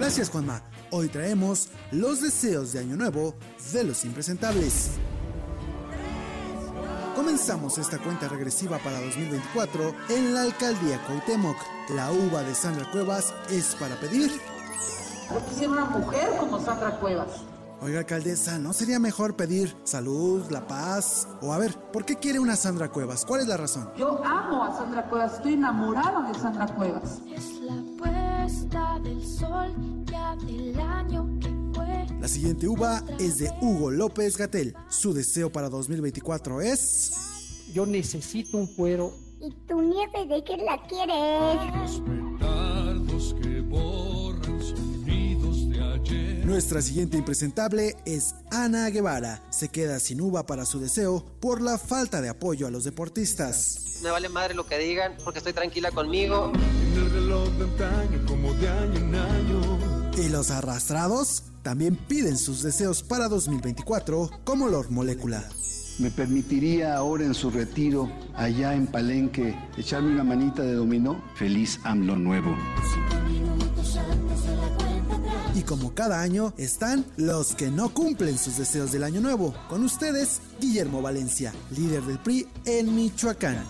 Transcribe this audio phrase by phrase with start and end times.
[0.00, 0.62] Gracias Juanma.
[0.92, 3.34] Hoy traemos los deseos de Año Nuevo
[3.70, 4.92] de los impresentables.
[7.14, 11.56] Comenzamos esta cuenta regresiva para 2024 en la alcaldía Cuauhtémoc.
[11.94, 14.30] La uva de Sandra Cuevas es para pedir.
[15.30, 17.42] Yo quisiera una mujer como Sandra Cuevas.
[17.82, 21.28] Oiga, alcaldesa, ¿no sería mejor pedir salud, la paz?
[21.42, 23.26] O a ver, ¿por qué quiere una Sandra Cuevas?
[23.26, 23.90] ¿Cuál es la razón?
[23.98, 27.20] Yo amo a Sandra Cuevas, estoy enamorada de Sandra Cuevas.
[32.30, 34.74] Siguiente uva es de Hugo López Gatel.
[34.88, 37.12] Su deseo para 2024 es...
[37.74, 39.12] Yo necesito un fuero.
[39.40, 42.00] ¿Y tu nieve de qué la quieres?
[42.00, 46.46] Petardos que borran sonidos de ayer.
[46.46, 49.42] Nuestra siguiente impresentable es Ana Guevara.
[49.50, 54.00] Se queda sin uva para su deseo por la falta de apoyo a los deportistas.
[54.02, 56.52] Me vale madre lo que digan porque estoy tranquila conmigo.
[56.54, 60.12] En el reloj de antaño, como de año en año.
[60.16, 65.44] Y los arrastrados también piden sus deseos para 2024 como Lord Molecula.
[65.98, 71.22] me permitiría ahora en su retiro, allá en Palenque, echarme una manita de dominó.
[71.34, 72.56] Feliz AMLO nuevo.
[75.54, 79.54] Y como cada año están los que no cumplen sus deseos del año nuevo.
[79.68, 83.62] Con ustedes, Guillermo Valencia, líder del PRI en Michoacán.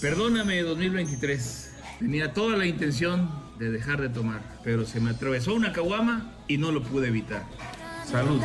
[0.00, 1.68] Perdóname 2023.
[2.00, 6.58] Tenía toda la intención de dejar de tomar, pero se me atravesó una caguama y
[6.58, 7.44] no lo pude evitar.
[8.10, 8.40] Salud.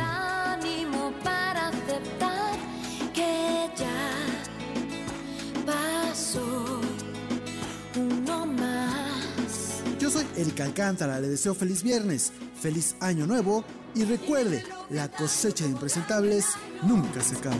[9.98, 15.62] Yo soy Erika Alcántara, le deseo feliz viernes, feliz año nuevo y recuerde, la cosecha
[15.64, 16.46] de impresentables
[16.82, 17.56] nunca se acaba.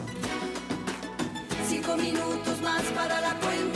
[1.68, 3.71] Cinco minutos más para la cuenta.